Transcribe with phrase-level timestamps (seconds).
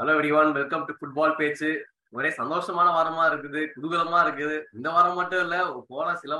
[0.00, 1.70] Hello everyone welcome to football பேச்சு
[2.16, 4.54] ஒரே சந்தோஷமான வாரமா இருக்குது குதூகலமா இருக்குது.
[4.76, 5.56] இந்த வாரம் மட்டும் இல்ல
[5.90, 6.38] போன சில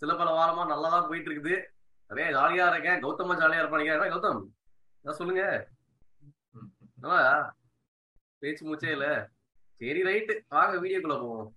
[0.00, 1.54] சில பல வாரமா நல்லா தான் போயிட்டு இருக்குது
[2.10, 3.00] ஒரே ஜாலியா இருக்கேன்.
[3.04, 4.40] கௌதமா ஜாலியா இருப்பாங்க கௌதம்?
[5.00, 5.42] அதான் சொல்லுங்க?
[8.42, 9.08] பேச்சு மூச்சே இல்ல.
[9.80, 11.50] சரி ரைட்டு வாங்க வீடியோக்குள்ள போவோம்.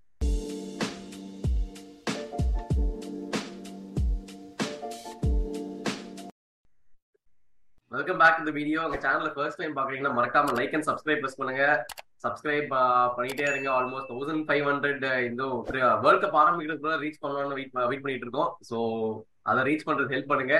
[7.93, 11.63] வெல்கம் பேக் இந்த வீடியோ உங்க சேனல்ல ஃபர்ஸ்ட் டைம் பாக்குறீங்கன்னா மறக்காம லைக் அண்ட் சப்ஸ்கிரைப் ப்ரெஸ் பண்ணுங்க.
[12.25, 12.69] சப்ஸ்கிரைப்
[13.17, 13.67] பண்ணிட்டே இருங்க.
[13.77, 15.43] ஆல்மோஸ்ட் தௌசண்ட் ஃபைவ் ஹண்ட்ரட் இந்த
[16.03, 18.51] வேர்ல்ட் கப் ஆரம்பிக்கிறதுக்குள்ள ரீச் பண்ணலாம்னு வெயிட் வெயிட் பண்ணிட்டு இருக்கோம்.
[18.69, 18.77] ஸோ
[19.51, 20.55] அதை ரீச் பண்றது ஹெல்ப் பண்ணுங்க.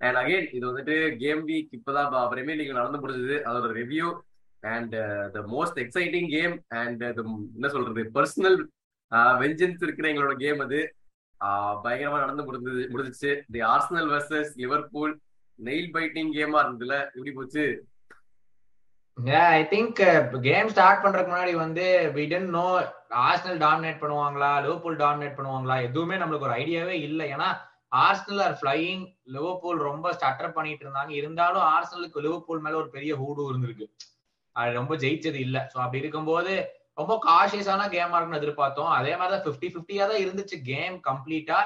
[0.00, 3.36] அண்ட் அகைன் இது வந்துட்டு கேம் வீக் இப்பதான் பிரீமியர் லீக் நடந்து முடிஞ்சது.
[3.48, 4.06] அதோட review
[4.62, 4.96] and
[5.36, 8.58] the most exciting game and என்ன சொல்றது பர்சனல்
[9.44, 10.80] வெஞ்சன்ஸ் இருக்கிற எங்களோட கேம் அது.
[11.84, 13.32] பயங்கரமா நடந்து முடிஞ்சது முடிஞ்சிச்சு.
[13.54, 15.14] The Arsenal versus Liverpool
[15.58, 16.96] nail biting கேமா இருந்ததுல?
[17.16, 17.64] எப்படி போச்சு?
[19.58, 20.00] ஐ திங்க்
[20.46, 21.84] கேம் ஸ்டார்ட் பண்றதுக்கு முன்னாடி வந்து
[22.16, 22.64] we didn't know
[23.28, 24.50] Arsenal dominate பண்ணுவாங்களா?
[24.64, 25.76] லிவர்பூல் டாமினேட் பண்ணுவாங்களா?
[25.88, 27.26] எதுவுமே நம்மளுக்கு ஒரு ஐடியாவே இல்லை.
[27.36, 27.48] ஏன்னா
[28.06, 29.04] ஆர்சனல் ஆர் ஃபிளையிங்
[29.36, 31.12] லிவர்பூல் ரொம்ப ஸ்டட்டர் பண்ணிட்டு இருந்தாங்க.
[31.20, 33.88] இருந்தாலும் ஆர்சனலுக்கு லிவர்பூல் மேல ஒரு பெரிய ஹூடு இருந்திருக்கு.
[34.52, 35.70] அது ரொம்ப ஜெயிச்சது இல்ல.
[35.72, 36.52] சோ அப்படி இருக்கும்போது
[36.94, 38.92] ரொம்ப காஷியஸான கேமா இருக்குன்னு எதிர்பார்த்தோம்.
[38.98, 40.58] அதே மாதிரி தான் பிப்டி பிப்டியா தான் இருந்துச்சு.
[40.72, 41.58] கேம் கம்ப்ளீட்டா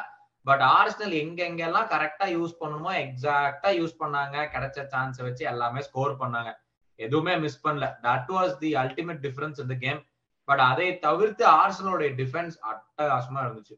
[0.43, 6.53] பட் ஆர்ஸ்னல் எங்கெங்கெல்லாம் கரெக்டா யூஸ் பண்ணணுமோ எக்ஸாக்டா யூஸ் பண்ணாங்க கிடைச்ச சான்ஸ் வச்சு எல்லாமே ஸ்கோர் பண்ணாங்க.
[6.95, 7.95] எதுவுமே மிஸ் பண்ணல.
[8.03, 10.07] That was the ultimate difference இந்த கேம்
[10.45, 13.77] பட் அதை தவிர்த்து ஆர்சனோட டிஃபென்ஸ் அட்டகாசமா இருந்துச்சு.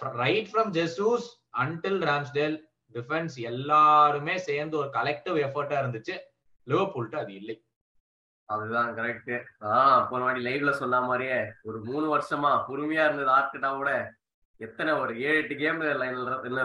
[0.00, 1.26] Right from Jesus
[1.58, 2.60] until Ramsdale
[2.92, 6.18] defence எல்லாருமே சேர்ந்து ஒரு கலெக்டிவ் எஃபர்ட்டா இருந்துச்சு.
[6.66, 7.64] லிவர்பூல்ட்டு அது இல்லை.
[8.44, 14.10] அதுதான் கரெக்ட் ஆஹ் போன வாட்டி லைவ்ல சொன்ன மாதிரியே ஒரு மூணு வருஷமா பொறுமையா இருந்தது ஆர்கிட்டாவோட.
[14.60, 15.80] எத்தனை ஒரு ஏழு எட்டு கேம்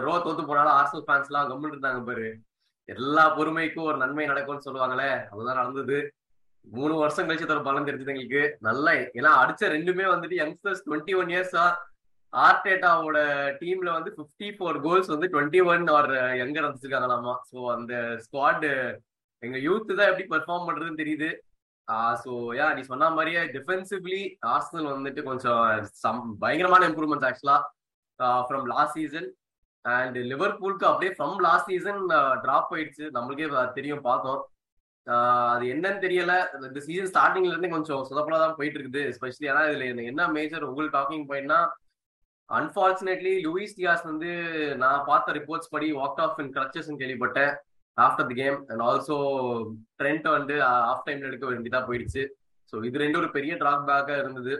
[0.06, 2.28] ரோ தோத்து போனாலும் ஆர்சல் ஃபேன்ஸ் எல்லாம் கம்மிட்டு இருந்தாங்க பாரு.
[2.88, 5.98] எல்லா பொறுமைக்கும் ஒரு நன்மை நடக்கும்னு சொல்லுவாங்களே அதுதான் நடந்தது.
[6.64, 8.42] மூணு வருஷம் கழிச்சு தர பலம் தெரிஞ்சது எங்களுக்கு.
[8.68, 11.64] நல்லா ஏன்னா அடிச்ச ரெண்டுமே வந்துட்டு யங்ஸ்டர்ஸ் டுவெண்ட்டி ஒன் இயர்ஸா
[12.32, 13.18] ஆர்டேட்டாவோட
[13.60, 16.10] டீம்ல வந்து பிப்டி ஃபோர் கோல்ஸ் வந்து டுவெண்ட்டி ஒன் ஆர்
[16.44, 17.92] எங்க இருந்துச்சுக்காங்களாமா ஸோ அந்த
[18.24, 18.70] ஸ்குவாடு
[19.42, 21.30] எங்க யூத் தான் எப்படி பெர்ஃபார்ம் பண்றதுன்னு தெரியுது.
[22.22, 24.20] ஸோ யா நீ சொன்ன மாதிரியே டிஃபென்சிவ்லி
[24.54, 25.62] ஆர்சனல் வந்துட்டு கொஞ்சம்
[26.02, 27.56] சம் பயங்கரமான இம்ப்ரூவ்மெண்ட்ஸ் ஆக்சுவலா
[28.46, 29.28] ஃப்ரம் லாஸ்ட் சீசன்
[29.84, 32.00] அண்ட் லிவர்பூலுக்கு அப்படியே ஃப்ரம் லாஸ்ட் சீசன்
[32.44, 33.04] டிராப் ஆயிடுச்சு.
[33.16, 34.40] நம்மளுக்கே uh, தெரியும் பார்த்தோம்.
[35.06, 36.32] Uh, அது என்னன்னு தெரியல.
[36.68, 40.96] இந்த சீசன் ஸ்டார்டிங்ல இருந்து கொஞ்சம் சொதப்பலா தான் போயிட்டு இருக்குது எஸ்பெஷலி ஏன்னா இதுல என்ன மேஜர் உங்களுக்கு
[40.98, 41.60] டாக்கிங் பாயிண்ட்னா
[42.58, 44.30] அன்பார்ச்சுனேட்லி லூயிஸ் டியாஸ் வந்து
[44.82, 47.52] நான் பார்த்த ரிப்போர்ட்ஸ் படி வாக் ஆஃப் இன் கிரச்சஸ் கேள்விப்பட்டேன்.
[47.98, 49.16] After the game and also
[50.02, 52.24] Trent வந்து uh, ஆஃப் டைம்ல எடுக்க வேண்டியதா போயிடுச்சு.
[52.72, 54.54] ஸோ இது ரெண்டு ஒரு பெரிய டிராக் பேக்கா இருந்தது.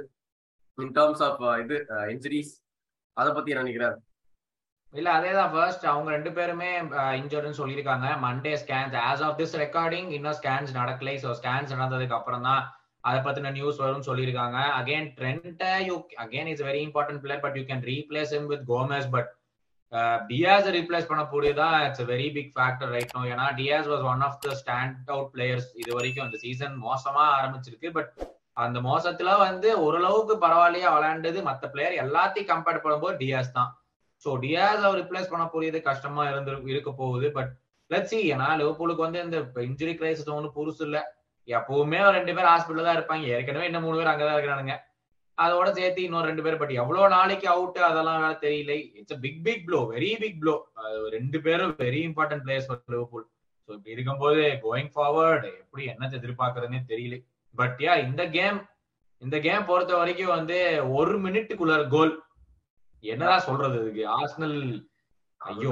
[0.78, 1.76] இன் டேர்ம்ஸ் ஆஃப் இது
[2.14, 2.52] இன்ஜுரிஸ்
[3.16, 3.98] அதை பத்தி நினைக்கிறேன்
[4.94, 5.50] இல்ல அதேதான்.
[5.54, 6.70] ஃபர்ஸ்ட் அவங்க ரெண்டு பேருமே
[7.18, 8.06] இன்ஜுரின்னு சொல்லியிருக்காங்க.
[8.24, 11.14] Monday scans as of this recording இன்னும் ஸ்கேன்ஸ் நடக்கலை.
[11.24, 12.62] ஸோ ஸ்கேன்ஸ் நடந்ததுக்கு அப்புறம் தான்
[13.08, 14.58] அதை பத்தின நியூஸ் வரும்னு சொல்லியிருக்காங்க.
[14.78, 15.94] Again Trent you
[16.24, 19.30] again is very important player but you can replace him with Gomez but
[20.30, 24.58] Diaz replace பண்ணக்கூடியதா it's very big factor right no ஏன்னா Diaz was one of the
[25.14, 26.26] standout players இது வரைக்கும்.
[26.28, 27.90] இந்த season மோசமா ஆரம்பிச்சிருக்கு.
[27.98, 28.12] But
[28.64, 33.70] அந்த மோசத்துல வந்து ஓரளவுக்கு பரவாயில்லையா விளையாண்டது மத்த பிளேயர் எல்லாத்தையும் கம்பேர் பண்ணும்போது டியாஸ் தான்.
[34.24, 37.28] ஸோ டியாஸ் அவர் ரிப்ளேஸ் பண்ண போறியது கஷ்டமா இருந்து இருக்க போகுது.
[37.38, 37.52] பட்
[37.90, 39.38] லட்சி ஏன்னா லிவர்பூலுக்கு வந்து இந்த
[39.68, 40.98] இன்ஜுரி கிரைசிஸ் ஒன்றும் புதுசு இல்ல.
[41.48, 43.24] எப்பவுமே ரெண்டு பேர் ஹாஸ்பிட்டல் தான் இருப்பாங்க.
[43.36, 44.74] ஏற்கனவே இன்னும் மூணு பேர் அங்கதான் இருக்கிறானுங்க.
[45.38, 46.60] அதோட சேர்த்து இன்னொரு ரெண்டு பேர்.
[46.60, 48.72] பட் எவ்வளவு நாளைக்கு அவுட் அதெல்லாம் வேற தெரியல.
[49.00, 50.54] It's big big blow very big blow
[51.16, 53.26] ரெண்டு பேரும் very important players for Liverpool
[53.66, 57.18] so இப்படி இருக்கும்போது கோயிங் ஃபார்வர்ட் எப்படி என்ன எதிர்பார்க்கறதுன்னே தெரியல.
[57.54, 58.58] பட் யா இந்த கேம்
[59.22, 60.58] இந்த கேம் பொறுத்த வரைக்கும் வந்து
[60.98, 62.12] ஒரு மினிட்டுக்குள்ள கோல்
[63.04, 64.04] என்னதான் சொல்றது இதுக்கு?
[64.14, 64.56] ஆர்சனல்
[65.40, 65.68] ஐயோ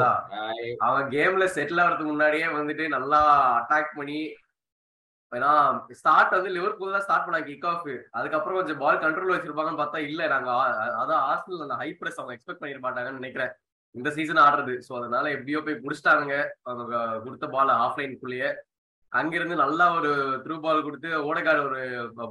[0.87, 3.21] அவன் கேம்ல செட்டில் ஆகிறதுக்கு முன்னாடியே வந்துட்டு நல்லா
[3.59, 4.21] அட்டாக் பண்ணி
[5.33, 5.51] ஏன்னா
[5.99, 10.29] ஸ்டார்ட் வந்து லிவர்பூல் தான் ஸ்டார்ட் பண்ணாங்க கிக் ஆஃப் அதுக்கப்புறம் கொஞ்சம் பால் கண்ட்ரோல் வச்சிருப்பாங்கன்னு பார்த்தா இல்ல
[10.29, 10.51] நாங்க
[11.01, 13.53] அதான் ஆர்சனல் அந்த ஹை பிரஸ் அவங்க எக்ஸ்பெக்ட் பண்ணிட மாட்டாங்கன்னு நினைக்கிறேன்.
[13.95, 14.75] இந்த சீசன் ஆடுறது.
[14.87, 16.35] ஸோ அதனால எப்படியோ போய் முடிச்சிட்டாங்க
[16.69, 18.49] அவங்க கொடுத்த பால் ஆஃப்லைனுக்குள்ளேயே
[19.13, 20.11] அங்கிருந்து நல்லா ஒரு
[20.45, 21.83] த்ரூ பால் கொடுத்து ஓடகார்டு ஒரு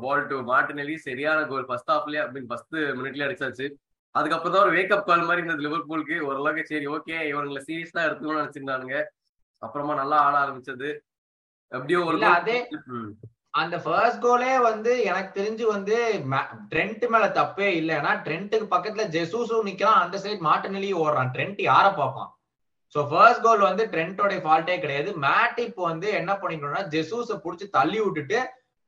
[0.03, 3.68] பால் டு மார்டினலி சரியான கோல் ஃபர்ஸ்ட் ஹாஃப்லயே அப்படின்னு ஃபர்ஸ்ட் மினிட்லயே அடிச்சாச்சு.
[4.15, 8.97] அதுக்கப்புறம் தான் ஒரு வேக்கப் கால் மாதிரி இருந்தது லிவர்பூலுக்கு ஓரளவுக்கு சரி ஓகே இவங்களை சீரியஸா எடுத்துக்கணும்னு நினைச்சிருந்தானுங்க.
[9.62, 10.89] அப்புறமா நல்லா ஆட ஆரம்பிச்சது.
[11.71, 12.57] எப்படியோ ஒரு அதே
[13.62, 15.95] அந்த ஃபர்ஸ்ட் கோலே வந்து எனக்கு தெரிஞ்சு வந்து
[16.71, 17.91] ட்ரெண்ட் மேல தப்பே இல்ல.
[18.00, 21.31] ஏன்னா ட்ரெண்ட்டுக்கு பக்கத்துல ஜெசூஸும் நிக்கிறான் அந்த சைடு மாட்டனிலையும் ஓடுறான்.
[21.35, 22.31] ட்ரெண்ட் யார பார்ப்பான்?
[22.97, 25.09] சோ ஃபர்ஸ்ட் கோல் வந்து ட்ரெண்டோட ஃபால்ட்டே கிடையாது.
[25.25, 28.39] மேட்டிப் வந்து என்ன பண்ணிக்கணும்னா ஜெசூஸ புடிச்சு தள்ளி விட்டுட்டு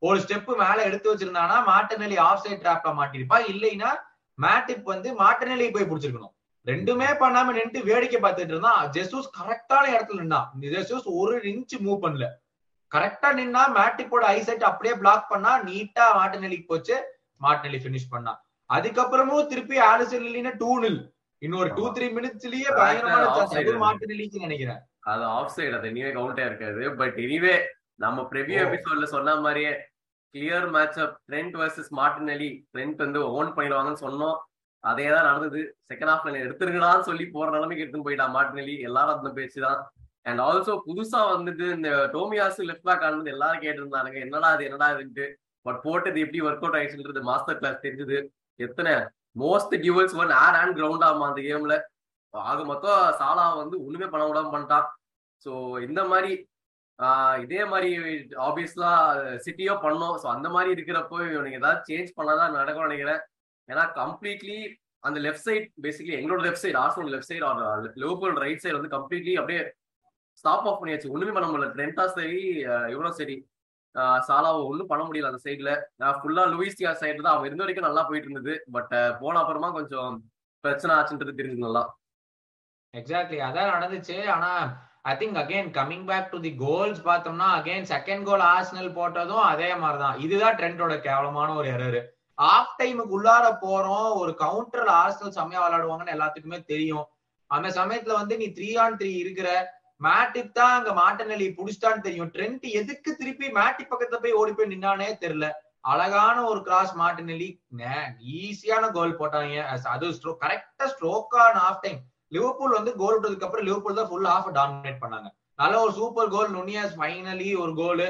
[0.02, 3.38] ஒரு ஸ்டெப் மேல எடுத்து வச்சிருந்தானா மாட்டநெலி ஆஃப் சைட் டிராப்ல மாட்டிருப்பா.
[3.52, 3.92] இல்லைன்னா
[4.38, 6.34] மேட்டிப் வந்து மாட்டநெலி போய் பிடிச்சிருக்கணும்.
[6.66, 8.82] ரெண்டுமே பண்ணாம நின்று வேடிக்கை பார்த்துட்டு இருந்தான்.
[8.96, 12.28] ஜெசூஸ் கரெக்டான இடத்துல நின்றான் ஜெசூஸ் ஒரு இன்ச் மூவ் பண்ணல.
[12.92, 16.98] கரெக்டா நின்னா மேட்டிப்போட ஐசைட் அப்படியே பிளாக் பண்ணா நீட்டா மாட்டநெலிக்கு போச்சு.
[17.42, 18.34] மாட்டநெலி பினிஷ் பண்ணா.
[18.70, 21.00] அதுக்கப்புறமும் திருப்பி ஆலிசன் இல்லைன்னா டூ நில்
[21.42, 23.26] இன்னொரு டூ த்ரீ மினிட்ஸ்லயே பயங்கரமான
[24.46, 24.82] நினைக்கிறேன்.
[25.12, 26.82] அது ஆஃப் சைடு அது எனிவே கவுண்டே இருக்காது.
[27.00, 27.54] பட் எனிவே
[28.04, 29.72] நம்ம ப்ரிவியூ எபிசோட்ல சொன்ன மாதிரியே
[30.36, 34.38] clear match up Trent versus Martinelli Trent வந்து ஓன் பண்ணிடுவாங்கன்னு சொன்னோம்.
[34.84, 39.60] அதே தான் நடந்தது செகண்ட் ஹாஃப்ல எடுத்துருங்கடான்னு சொல்லி போற நிலைமைக்கு எடுத்துன்னு போயிட்டான் மார்டினெலி எல்லாரும் அந்த பேச்சு
[39.68, 39.80] தான்.
[40.30, 45.28] அண்ட் ஆல்சோ புதுசா வந்துட்டு இந்த டோமியாஸ் லெஃப்ட் பேக் ஆனது எல்லாரும் கேட்டிருந்தாங்க என்னடா அது என்னடா இதுன்ட்டு.
[45.66, 48.20] பட் போட்டது எப்படி ஒர்க் அவுட் ஆயிடுச்சுன்றது மாஸ்டர் கிளாஸ் தெரிஞ்சது.
[48.60, 48.94] எத்தனை?
[49.36, 51.76] Most duels won air and ground ஆமா அந்த கேம்ல
[52.34, 54.88] ஆக மொத்தம் சாலா வந்து ஒண்ணுமே பண்ண விடாம பண்ணிட்டான்.
[55.46, 55.52] ஸோ
[55.88, 56.32] இந்த மாதிரி
[57.44, 57.90] இதே மாதிரி
[58.48, 59.02] ஆப்வியஸ்லாம்
[59.46, 60.16] சிட்டியோ பண்ணோம்.
[60.22, 63.22] ஸோ அந்த மாதிரி இருக்கிறப்போ இவனுக்கு ஏதாவது சேஞ்ச் பண்ணாதான் நடக்கும் நினைக்கிறேன்.
[63.70, 64.58] ஏன்னா கம்ப்ளீட்லி
[65.08, 69.36] அந்த லெஃப்ட் சைட் பேசிக்கலி எங்களோட left side ஆர்சனோட left side local right side வந்து கம்ப்ளீட்லி
[69.42, 69.62] அப்படியே
[70.42, 71.14] ஸ்டாப் ஆஃப் பண்ணியாச்சு.
[71.16, 71.70] ஒண்ணுமே பண்ண முடியல.
[71.76, 72.42] ட்ரெண்டா சரி
[72.94, 73.38] இவனும் சரி.
[73.96, 75.72] சாலாவை ஒன்றும் பண்ண முடியல அந்த சைட்ல
[76.20, 77.36] ஃபுல்லா லூயிஸ்டியா சைடு தான்.
[77.36, 78.54] அவன் இருந்த வரைக்கும் நல்லா போயிட்டு இருந்தது.
[78.72, 80.14] பட் போன அப்புறமா கொஞ்சம்
[80.64, 81.84] பிரச்சனை ஆச்சுன்றது தெரிஞ்சது நல்லா.
[82.94, 84.18] எக்ஸாக்ட்லி அதான் நடந்துச்சு.
[84.36, 84.52] ஆனா
[85.02, 89.76] I think again coming back to the goals பார்த்தோம்னா அகைன் செகண்ட் கோல் ஆர்சனல் போட்டதும் அதே
[89.76, 90.18] மாதிரிதான்.
[90.20, 92.02] இதுதான் ட்ரெண்டோட கேவலமான ஒரு எரர்
[92.38, 94.10] ஆஃப் டைமுக்கு உள்ளார போறோம்.
[94.22, 97.06] ஒரு கவுண்டர்ல ஆர்சனல் செம்மையா விளையாடுவாங்கன்னு எல்லாத்துக்குமே தெரியும்.
[97.48, 102.30] அந்த சமயத்துல வந்து நீ த்ரீ ஆன் த்ரீ இருக்கிற மேட்டிப் தான் அங்க மாட்டநிலை புடிச்சிட்டான்னு தெரியும்.
[102.36, 105.48] ட்ரெண்ட் எதுக்கு திருப்பி மேட்டிப் பக்கத்துல போய் ஓடி போய் நின்னானே தெரியல.
[105.92, 107.50] அழகான ஒரு கிராஸ் மாட்டநெலி
[108.40, 109.66] ஈஸியான கோல் போட்டாங்க.
[109.94, 110.08] அது
[110.46, 112.00] கரெக்டா stroke on half time
[112.36, 115.30] Liverpool வந்து கோல் விட்டதுக்கு அப்புறம் லிவர்பூல் தான் ஃபுல் ஆஃப் டாமினேட் பண்ணாங்க.
[115.62, 118.04] நல்ல ஒரு சூப்பர் கோல் நுனியாஸ் ஃபைனலி ஒரு கோல்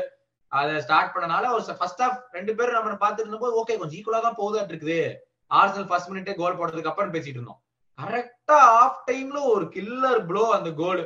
[0.52, 4.40] அதை ஸ்டார்ட் பண்ணனால ஒரு ஃபர்ஸ்ட் ஆஃப் ரெண்டு பேரும் நம்ம பார்த்துட்டு இருந்தபோது ஓகே கொஞ்சம் ஈக்குவலா தான்
[4.42, 5.00] போகுதாட்டு இருக்குது
[5.52, 7.60] ஆர்சனல் ஃபர்ஸ்ட் மினிட்டே கோல் போட்டதுக்கு அப்புறம் பேசிட்டு இருந்தோம்.
[8.00, 11.02] கரெக்டா ஆஃப் டைம்ல ஒரு கில்லர் ப்ளோ அந்த கோல்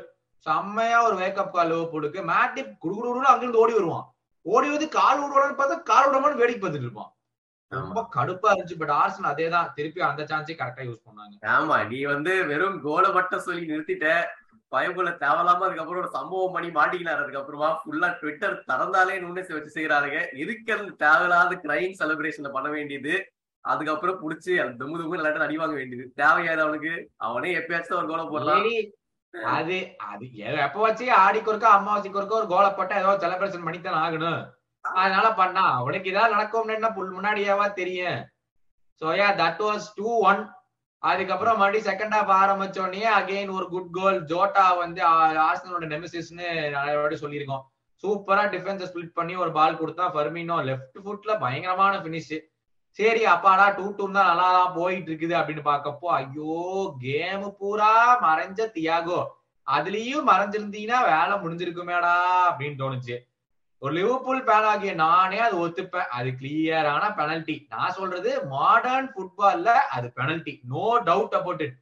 [0.45, 4.05] செம்மையா ஒரு வேக்கப் கால் லிவர்பூலுக்கு மேட்டிப் குடுகுடுன்னு அங்கிருந்து ஓடி வருவான்.
[4.45, 7.11] ஓடி வந்து கால் விடுவான்னு பார்த்தா கால் விடாமனு வேடிக்கை பார்த்துட்டு இருப்பான்.
[7.71, 11.35] ரொம்ப கடுப்பா இருந்துச்சு பட் ஆர்சனல் அதே தான் திருப்பி அந்த சான்ஸே கரெக்டா யூஸ் பண்ணாங்க.
[11.53, 14.07] ஆமா நீ வந்து வெறும் கோலை மட்டும் சொல்லி நிறுத்திட்ட
[14.71, 17.21] பயபுல தேவையில்லாம அதுக்கப்புறம் ஒரு சம்பவம் பண்ணி மாட்டிக்கினாரு.
[17.23, 20.19] அதுக்கப்புறமா ஃபுல்லா ட்விட்டர் திறந்தாலே நுண்ணே வச்சு செய்யறாருங்க
[20.77, 23.15] அந்த தேவையில்லாத கிரைம் செலிப்ரேஷன் பண்ண வேண்டியது.
[23.65, 26.05] அதுக்கப்புறம் புடிச்சு தும்மு தும்மு விளையாட்டு அடி வாங்க வேண்டியது.
[26.21, 26.93] தேவையாது அவனுக்கு
[27.27, 28.63] அவனே எப்பயாச்சும் ஒரு கோலை போடலாம்.
[29.33, 29.77] அது
[30.11, 30.25] அது
[30.65, 34.41] எப்ப வச்சு ஆடிக்கு ஒருக்கா அம்மாவாசைக்கு ஒருக்கா ஒரு கோலை போட்டா ஏதோ செலிப்ரேஷன் பண்ணித்தான் ஆகணும்.
[34.85, 38.19] அதனால பண்ணா உனக்கு ஏதாவது நடக்கும்னு புல் முன்னாடியாவா தெரியும்.
[39.01, 40.41] So yeah that was two one
[41.03, 45.01] அதுக்கப்புறம் மறுபடியும் செகண்ட் ஹாஃப் ஆரம்பிச்சோடனே அகைன் ஒரு குட் கோல் ஜோட்டா வந்து
[45.47, 47.63] ஆர்சனலோட நெமிசிஸ்னு நிறைய சொல்லியிருக்கோம்.
[48.03, 52.33] சூப்பரா டிஃபென்ஸ் ஸ்பிளிட் பண்ணி ஒரு பால் கொடுத்தா ஃபர்மினோ லெஃப்ட் ஃபுட்ல பயங்கரமான பினிஷ்
[52.99, 56.57] சரி அப்பாடா டூ டூ தான் நல்லா தான் போயிட்டு இருக்குது அப்படின்னு பாக்கப்போ ஐயோ
[57.05, 57.93] கேம் பூரா
[58.25, 59.19] மறைஞ்ச தியாகோ.
[59.67, 62.15] அதுலயும் மறைஞ்சிருந்தீங்கன்னா வேலை முடிஞ்சிருக்குமேடா
[62.49, 63.15] அப்படின்னு தோணுச்சு.
[63.81, 66.11] ஒரு லிவர்பூல் பேன் ஆகிய நானே அது ஒத்துப்பேன்.
[66.17, 71.75] அது கிளியரான பெனல்டி நான் சொல்றது மாடர்ன் ஃபுட்பால்ல அது penalty no doubt about it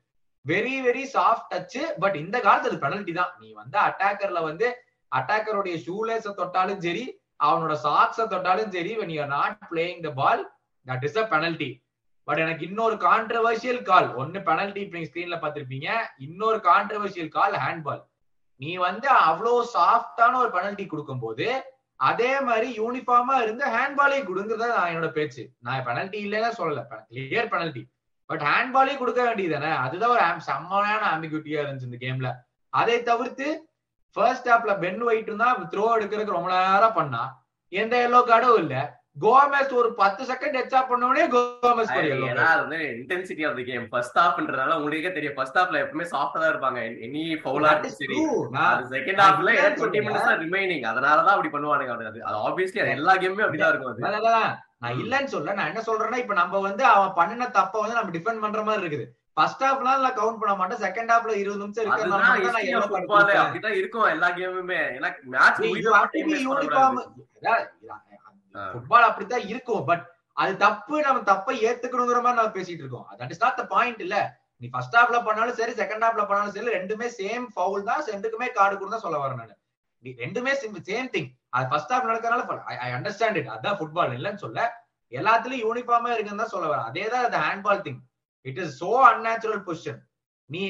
[0.45, 3.33] very very soft touch but இந்த காலத்து அது பெனல்டி தான்.
[3.41, 4.69] நீ வந்து அட்டாக்கர்ல வந்து
[5.11, 7.05] அட்டாக்கருடைய ஷூலேஸ தொட்டாலும் சரி
[7.47, 10.41] அவனோட சாக்ஸ தொட்டாலும் சரி when you not playing the ball
[10.87, 11.71] that is a penalty
[12.27, 18.01] but எனக்கு இன்னொரு கான்ட்ரவர்ஷியல் கால் ஒன்னு பெனல்டி இப்ப ஸ்கிரீன்ல பாத்திருப்பீங்க இன்னொரு கான்ட்ரவர்ஷியல் கால் ஹேண்ட்பால்
[18.61, 21.47] நீ வந்து அவ்வளோ சாஃப்டான ஒரு பெனல்டி கொடுக்கும் போது
[21.99, 25.43] அதே மாதிரி யூனிஃபார்மா இருந்து ஹேண்ட்பாலே கொடுங்கிறத நான் என்னோட பேச்சு.
[25.59, 26.83] நான் பெனல்டி இல்லைன்னா சொல்லல.
[27.09, 27.83] கிளியர் பெனல்டி
[28.29, 32.29] பட் ஹேண்ட்பாலே கொடுக்க வேண்டியது தானே அதுதான் ஒரு செம்மையான ஆம்பிகுட்டியா இருந்துச்சு இந்த கேம்ல
[32.73, 33.47] அதை தவிர்த்து
[34.15, 37.21] ஃபர்ஸ்ட் ஹாப்ல பென் ஒயிட் தான் த்ரோ எடுக்கிறதுக்கு ரொம்ப நேரம் பண்ணா.
[37.73, 38.81] எந்த எல்லோ கார்டும் இல்லை.
[39.17, 44.77] கோமஸ் ஒரு பத்து செகண்ட் எச்சா பண்ணோடனே கோமஸ் ஏன்னா வந்து intensity of the game first ஹாஃப்ன்றதால
[44.79, 45.35] உங்களுக்கே தெரியும்.
[45.37, 46.79] ஃபர்ஸ்ட் ஹாஃப்ல எப்பவுமே சாஃப்டா தான் இருப்பாங்க.
[47.07, 48.17] எனி ஃபவுலா சரி.
[48.93, 53.45] செகண்ட் ஹாஃப்ல 20 மினிட்ஸ் தான் ரிமைனிங் அதனால தான் அப்படி பண்ணுவானுங்க அது அது ஆப்வியஸ்லி எல்லா கேமுமே
[53.47, 54.03] அப்படிதான் இருக்கும் அது.
[54.83, 58.43] நான் இல்லன்னு சொல்ல நான் என்ன சொல்றேன்னா இப்ப நம்ம வந்து அவன் பண்ணின தப்ப வந்து நம்ம டிஃபெண்ட்
[58.45, 59.05] பண்ற மாதிரி இருக்குது.
[59.37, 60.83] ஃபர்ஸ்ட் ஹாஃப்ல நான் கவுண்ட் பண்ண மாட்டேன்.
[60.85, 62.23] செகண்ட் ஹாஃப்ல இருபது நிமிஷம் இருக்கிறதுனால
[63.43, 65.61] அப்படிதான் இருக்கும் எல்லா கேமுமே ஏன்னா மேட்ச்
[66.45, 66.99] யூனிஃபார்ம்
[68.55, 70.03] ஃபுட்பால் அப்படித்தான் இருக்கும் பட்
[70.41, 73.07] அது தப்பு நம்ம தப்பை ஏத்துக்கணுங்கிற மாதிரி நம்ம பேசிட்டு இருக்கோம்.
[73.19, 74.17] That is not the point இல்ல.
[74.61, 78.75] நீ ஃபர்ஸ்ட் ஹாஃப்ல பண்ணாலும் சரி செகண்ட் ஹாஃப்ல பண்ணாலும் சரி ரெண்டுமே சேம் ஃபவுல் தான் ரெண்டுக்குமே கார்டு
[78.81, 79.57] கூட தான் சொல்ல வரேன் நான்.
[80.03, 80.53] நீ ரெண்டுமே
[80.89, 82.43] சேம் திங் அது ஃபர்ஸ்ட் ஹாஃப் நடக்கிறனால
[82.85, 84.59] ஐ அண்டர்ஸ்டாண்ட் இட் அதான் ஃபுட்பால் இல்லைன்னு சொல்ல.
[85.11, 86.87] எல்லாத்துலயும் யூனிஃபார்மா இருக்குன்னு தான் சொல்ல வரேன்.
[86.89, 87.99] அதே தான் அது handball thing
[88.45, 89.99] it is so unnatural position
[90.49, 90.61] நீ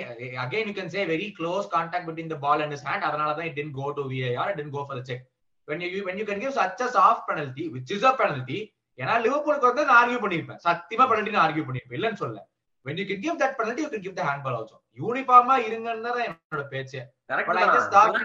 [0.44, 3.48] again you can say very close contact between the ball and is hand அதனால தான்
[3.50, 5.24] it tend go to VAR tend go for check
[5.68, 8.60] when you when you can give such a soft penalty which is a penalty
[8.98, 12.38] ஏன்னா லிவர்பூலுக்கு வந்து நான் argue பண்ணிருப்பேன் சத்தியமா penalty நான் argue பண்ணிருப்பேன் இல்லைன்னு சொல்ல
[12.86, 14.78] when you can give that penalty you can give the handball also.
[15.00, 17.00] யூனிஃபார்மா இருங்கன்னு தான் என்னோட பேச்சு.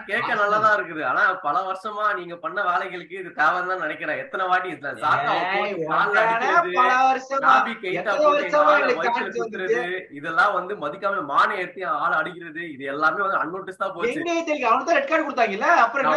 [0.09, 1.03] கேட்க நல்லதா இருக்குது.
[1.11, 4.19] ஆனா பல வருஷமா நீங்க பண்ண வேலைகளுக்கு இது தேவைன்னு தான் நினைக்கிறேன்.
[4.23, 4.69] எத்தனை வாட்டி
[10.19, 14.19] இதெல்லாம் வந்து மதிக்காம மானை ஏத்தி ஆளை அடிக்கிறது இது எல்லாமே வந்து அன்நோட்டிஸ் தான் போச்சு.
[15.85, 16.11] அப்புறம்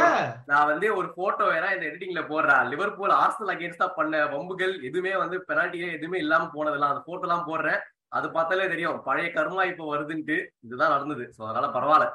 [0.52, 5.40] நான் வந்து ஒரு போட்டோ வேற இந்த எடிட்டிங்ல போடுறேன் லிவர்பூல் ஆர்சனல் அகேன்ஸ்டா பண்ண வம்புகள் எதுவுமே வந்து
[5.52, 7.82] பெனால்ட்டியே எதுவுமே இல்லாம போனதெல்லாம் அந்த போட்டோ எல்லாம் போடுறேன்.
[8.18, 8.98] அது பார்த்தாலே தெரியும்.
[9.08, 11.26] பழைய கர்மா இப்ப வருதுன்ட்டு இதுதான் நடந்தது.
[11.36, 12.08] சோ அதனால பரவாயில்ல.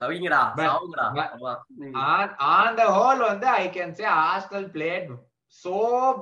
[0.00, 0.40] தவிங்கடா
[2.54, 5.10] on the whole வந்து I can say Arsenal played
[5.62, 5.74] so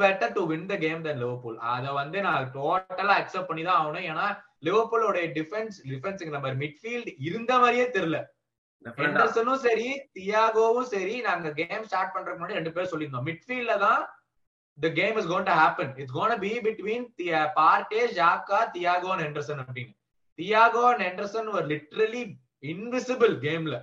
[0.02, 4.06] better to win the game than Liverpool அத வந்து நான் டோட்டலா அக்செப்ட் பண்ணி தான் ஆகணும்.
[4.10, 4.26] ஏன்னா
[4.66, 8.18] லிவர்பூலோட டிஃபென்ஸ் டிஃபென்ஸுக்கு நம்ம மிட்ஃபீல்ட் இருந்த மாதிரியே தெரியல.
[9.00, 13.26] ஹெண்டர்சனும் சரி தியாகோவும் சரி நாங்க கேம் ஸ்டார்ட் பண்றதுக்கு முன்னாடி ரெண்டு பேரும் சொல்லியிருந்தோம்.
[13.30, 14.02] மிட்ஃபீல்ட்ல தான்
[14.78, 15.88] the game is going to happen.
[15.96, 19.94] It's going to be between Thea- Partey, Xhaka, Thiago and Henderson அப்படின்னு
[20.38, 22.22] Thiago and Henderson were literally
[22.62, 23.76] invisible கேம்ல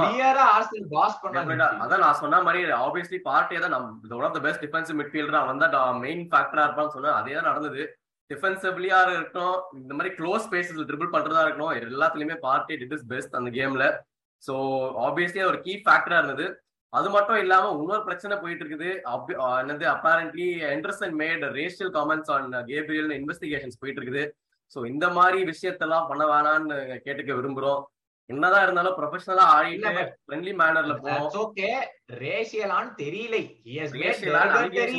[0.00, 1.50] கிளியரா ஆர்சனல் பாஸ் பண்ணாங்க.
[1.84, 5.62] அதான் நான் சொன்ன மாதிரி ஆப்வியஸ்லி பார்ட்டியே தான் நம்ம one of the best defensive midfielder அவன்
[5.64, 7.82] தான் மெயின் ஃபேக்டரா இருப்பான்னு சொன்னேன் அதே தான் நடந்தது.
[8.30, 13.50] டிஃபென்சிவ்லியா இருக்கட்டும் இந்த மாதிரி க்ளோஸ் ஸ்பேசஸ்ல ட்ரிபிள் பண்றதா இருக்கட்டும் எல்லாத்துலயுமே பார்ட்டி டிட் இஸ் பெஸ்ட் அந்த
[13.50, 13.84] கேம்ல
[14.42, 14.54] சோ
[15.06, 16.46] ஆப்வியஸ்லி ஒரு கீ ஃபேக்டரா இருந்தது.
[16.92, 18.90] அது மட்டும் இல்லாம இன்னொரு பிரச்சனை போயிட்டு இருக்குது
[19.62, 24.24] என்னது apparently Henderson made racial comments on Gabriel investigations போயிட்டு இருக்குது
[24.76, 27.82] சோ இந்த மாதிரி விஷயத்தெல்லாம் பண்ண வேணாம்னு கேட்டுக்க விரும்புறோம்.
[28.30, 29.90] என்னதான் இருந்தாலும் ப்ரொஃபஷனலா ஆடிட்டு
[30.22, 31.68] ஃப்ரெண்ட்லி மேனர்ல போனோம் ஓகே
[33.92, 34.96] ரேஷியலான்னு தெரியல.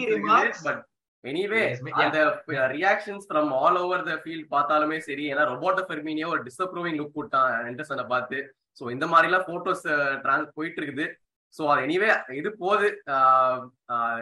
[1.65, 2.19] Yes, ma- அந்த
[2.74, 5.25] reactions from all over the field பார்த்தாலுமே சரி.
[5.34, 8.39] ஏன்னா ரொபோட்டோ ஃபெர்மினியோ ஒரு டிசப்ரூவிங் லுக் கொடுத்தான் எண்டர்சனை பார்த்து.
[8.79, 9.86] சோ இந்த மாதிரி எல்லாம் போட்டோஸ்
[10.24, 11.08] டிரான்ஸ் போயிட்டு இருக்குது
[11.56, 12.88] சோ அது எனிவே இது போகுது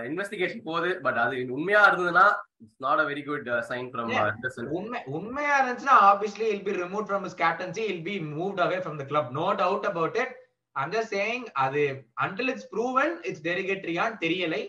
[0.10, 2.26] இன்வெஸ்டிகேஷன் போகுது பட் அது உண்மையா இருந்ததுன்னா
[2.64, 4.12] it's not a very good sign from.
[4.24, 8.80] Henderson உண்மை உண்மையா இருந்துச்சுன்னா obviously he'll be remove from his captaincy he'll be moved away
[8.84, 10.34] from the club no doubt about it
[10.76, 11.84] I'm just saying அது
[12.18, 14.60] until it's proven it's derogatory-ஆன்னு தெரியலை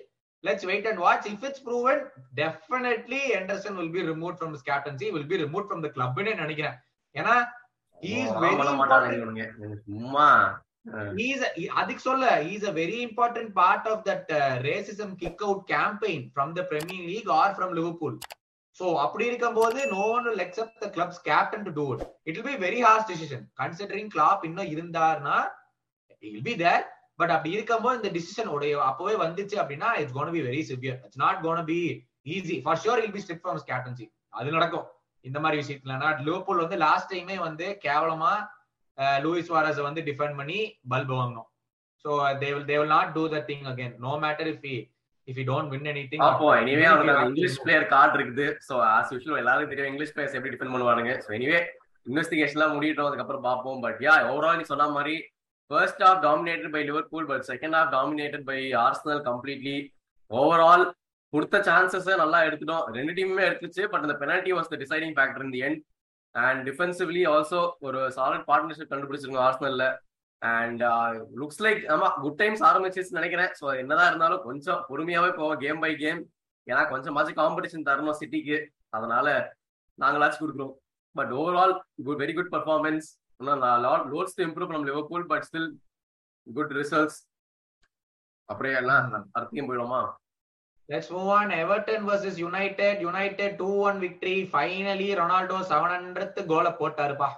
[0.44, 1.96] let's wait and watch if it's proven
[2.34, 6.34] definitely Henderson will be removed from his captaincy will be removed from the club ன்னு
[6.34, 6.76] நினைக்கிறேன்
[7.14, 7.34] ஏன்னா
[9.86, 10.26] சும்மா
[11.76, 14.30] அதுக்கு சொல்ல is a very important part of that
[14.66, 18.16] racism kick out campaign from the Premier League or from Liverpool
[18.80, 22.50] so அப்படி இருக்கும்போது no one will accept the clubs captain to do it it will
[22.50, 25.38] be very harsh decision considering Klopp இன்னும் இருந்தார்னா
[26.24, 26.84] இல் be there
[27.18, 31.00] but அப்படி இருக்கும் போது இந்த decision உடைய அப்பவே வந்துச்சு அப்படின்னா it's gonna be very severe
[31.04, 31.78] it's not gonna be
[32.32, 34.86] easy for sure he'll be strip from captaincy அது நடக்கும்
[35.24, 38.32] இந்த மாதிரி விஷயத்துல நான் லிவர்பூல் வந்து லாஸ்ட் டைமே வந்து கேவலமா
[39.24, 40.58] லூயிஸ் வாரஸ் வந்து டிஃபெண்ட் பண்ணி
[40.92, 41.48] பல்ப் வாங்கணும்.
[42.04, 42.10] So
[42.42, 44.66] they will they will not do the thing again no matter if
[45.28, 48.46] if you don't win anything அப்போ எனிவே அந்த இங்கிலீஷ் பிளேயர் கார்டு இருக்குது.
[48.68, 51.14] சோ ஆஸ் யூஷுவல் எல்லாருக்கும் தெரியும் இங்கிலீஷ் பிளேயர்ஸ் எப்படி டிஃபெண்ட் பண்ணுவானுங்க.
[51.24, 51.58] சோ எனிவே
[52.10, 53.08] இன்வெஸ்டிகேஷன்லாம் முடியட்டும்.
[53.08, 55.16] அதுக்கப்புறம் பார்ப்போம் பட் யா ஓவரால் நீ சொன்ன மாதிரி
[55.70, 59.76] first half dominated by Liverpool but second half dominated by Arsenal completely
[60.30, 60.84] overall
[61.32, 62.84] கொடுத்த சான்சஸ் நல்லா எடுத்துட்டோம்.
[62.98, 65.80] ரெண்டு டீமுமே எடுத்துச்சு பட் அந்த penalty was the deciding factor in the end
[66.38, 69.84] and defensively also ஒரு சாலிட் பார்ட்னர்ஷிப் கண்டுபிடிச்சிருக்கோம் ஆர்ஸ்னல்ல
[70.42, 70.82] அண்ட்
[71.40, 73.52] லுக்ஸ் லைக் ஆமா குட் டைம்ஸ் ஆரம்பிச்சிருச்சு நினைக்கிறேன்.
[73.60, 76.20] ஸோ என்னதான் இருந்தாலும் கொஞ்சம் பொறுமையாவே போவோம் கேம் பை கேம்
[76.66, 78.58] ஏன்னா கொஞ்சமாச்சும் காம்படிஷன் தரணும் சிட்டிக்கு
[78.90, 79.26] அதனால
[79.98, 80.74] நாங்களாச்சும் கொடுக்குறோம்
[81.16, 81.74] but overall
[82.06, 83.08] good very good performance
[84.12, 85.68] lots to improve நம்ம Liverpool but still
[86.46, 87.18] good results
[88.48, 89.06] அப்படியே எல்லாம்
[89.38, 90.00] அர்த்தம் போயிடுமா?
[90.88, 91.50] Let's move on.
[91.52, 93.02] Everton versus United.
[93.02, 94.36] United 2-1 victory.
[94.48, 97.28] Finally, Ronaldo 700th கோல போட்டாருப்பா.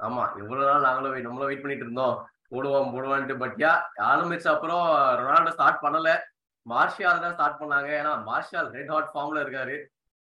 [0.00, 2.16] ஆமா இவ்வளவு நாள் நாங்களும் வெயிட் நம்மளும் வெயிட் பண்ணிட்டு இருந்தோம்
[2.50, 3.70] போடுவோம் போடுவான்ட்டு பட் யா
[4.08, 4.82] ஆரம்பிச்ச அப்புறம்
[5.20, 6.10] ரொனால்டோ ஸ்டார்ட் பண்ணல
[6.66, 9.76] மார்ஷியால் தான் ஸ்டார்ட் பண்ணாங்க ஏன்னா மார்ஷியால் ரெட் ஹாட் ஃபார்ம்ல இருக்காரு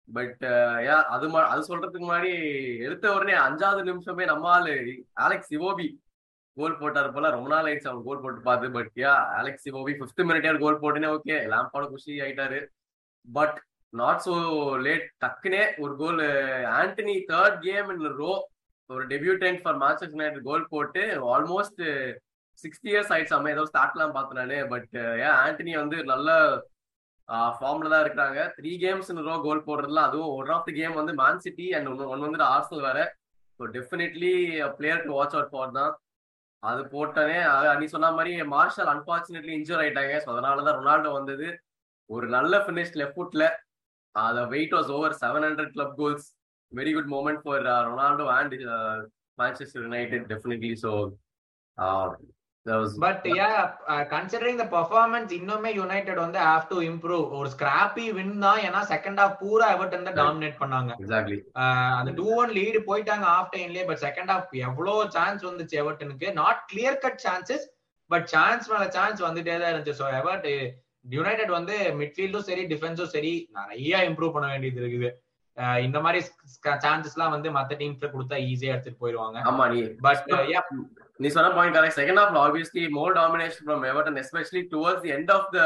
[0.10, 0.42] பட்
[0.88, 2.32] யா uh, அது அது சொல்றதுக்கு முன்னாடி
[2.88, 4.76] எடுத்த உடனே அஞ்சாவது நிமிஷமே நம்ம ஆளு
[5.26, 5.88] ஆலெக்ஸ் இவோபி
[6.62, 7.30] கோல் போட்டாரு போல.
[7.36, 8.76] ரொம்ப நாள் ஆயிடுச்சு அவன் கோல் போட்டு பார்த்து.
[8.78, 12.62] But yeah Alex Iwobi fifth minute goal போட்டுனே okay லேம்பாட குஷி ஆயிட்டாரு.
[13.28, 13.60] பட்
[13.94, 14.34] நாட் சோ
[14.88, 16.20] லேட் டக்குனே ஒரு goal
[16.80, 18.34] Antony third game in row
[18.90, 21.02] ஒரு debutant for Manchester United goal போட்டு
[21.34, 21.82] ஆல்மோஸ்ட்
[22.64, 23.36] சிக்ஸ்டி இயர்ஸ் ஆயிடுச்சு.
[23.38, 24.58] அம்மா ஏதோ ஸ்டார்ட்லாம் பார்த்தேன் நானு.
[24.74, 24.94] பட்
[25.26, 26.30] ஏன் ஆண்டனி வந்து நல்ல
[27.58, 31.44] ஃபார்ம்ல தான் இருக்காங்க த்ரீ கேம்ஸ் ரோ கோல் போடுறதுல அதுவும் ஒன் ஆஃப் தி கேம் வந்து மேன்
[31.46, 33.00] சிட்டி அண்ட் ஒன் வந்து ஆர்சல் வேற.
[33.60, 34.34] So definitely
[34.78, 35.94] player to watch out for தான்.
[36.64, 41.48] அது போட்டனே அது நீ சொன்ன மாதிரி மார்ஷல் அன்பார்ச்சுனேட்லி இன்ஜூர் ஆயிட்டாங்க ஸோ அதனாலதான் ரொனால்டோ வந்தது
[42.10, 43.44] ஒரு நல்ல ஃபினிஷ் லெஃப்ட் ஃபுட்ல
[44.16, 46.28] அத wait was over seven hundred club goals
[46.72, 48.56] very good moment for Ronaldo and
[49.38, 50.92] Manchester United definitely so
[53.04, 53.48] but yeah
[54.12, 59.22] considering the performance இன்னுமே யுனைடெட் வந்து ஹேவ் டு இம்ப்ரூவ் ஒரு ஸ்கிராப்பி வின் தான் ஏன்னா செகண்ட்
[59.22, 60.92] ஹாஃப் பூரா Everton தான் dominate பண்ணாங்க.
[62.00, 66.62] அந்த two one lead போயிட்டாங்க ஆஃப் டைம்லயே பட் செகண்ட் ஹாஃப் எவ்வளவு சான்ஸ் வந்துச்சு எவர்டனுக்கு not
[66.74, 67.66] clear cut chances
[68.12, 70.00] but chance மேல சான்ஸ் வந்துட்டே தான் இருந்துச்சு.
[70.02, 70.48] ஸோ எவர்ட்
[71.18, 75.10] யுனைடெட் வந்து மிட்ஃபீல்டும் சரி டிஃபென்ஸும் சரி நிறைய இம்ப்ரூவ் பண்ண வேண்டியது இருக்குது.
[75.86, 76.20] இந்த மாதிரி
[76.86, 79.38] சான்சஸ் எல்லாம் வந்து மத்த டீம்ஸ்ல கொடுத்தா ஈஸியா எடுத்துட்டு போயிருவாங்க
[80.06, 80.22] பட்
[81.22, 85.50] நீ சொன்ன பாயிண்ட் கரெக்ட் செகண்ட் ஹாஃப்ல obviously more domination from Everton especially towards end of
[85.56, 85.60] the